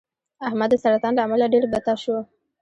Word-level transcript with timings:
احمد 0.47 0.69
د 0.71 0.75
سرطان 0.83 1.13
له 1.15 1.21
امله 1.25 1.45
ډېر 1.53 1.63
بته 1.71 1.93
شو. 2.03 2.17